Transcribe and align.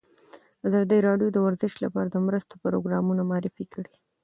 ازادي 0.67 0.97
راډیو 1.07 1.27
د 1.33 1.37
ورزش 1.45 1.73
لپاره 1.85 2.07
د 2.11 2.17
مرستو 2.27 2.53
پروګرامونه 2.63 3.21
معرفي 3.31 3.65
کړي. 3.73 3.93